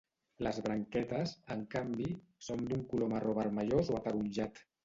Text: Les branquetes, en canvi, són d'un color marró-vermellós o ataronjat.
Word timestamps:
Les 0.45 0.59
branquetes, 0.67 1.33
en 1.57 1.61
canvi, 1.77 2.09
són 2.49 2.65
d'un 2.73 2.83
color 2.95 3.15
marró-vermellós 3.15 3.93
o 3.97 4.01
ataronjat. 4.01 4.69